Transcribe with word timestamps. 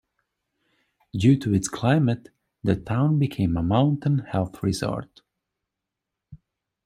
Due 1.13 1.37
to 1.37 1.53
its 1.53 1.67
climate 1.67 2.29
the 2.63 2.75
town 2.75 3.19
became 3.19 3.55
a 3.55 3.61
mountain 3.61 4.17
health 4.17 4.63
resort. 4.63 5.21